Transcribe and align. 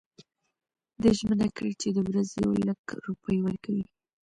ده 1.01 1.09
ژمنه 1.19 1.47
کړې 1.57 1.73
چې 1.81 1.87
د 1.91 1.97
ورځي 2.07 2.35
یو 2.45 2.51
لک 2.67 2.81
روپۍ 3.07 3.37
ورکوي. 3.41 3.85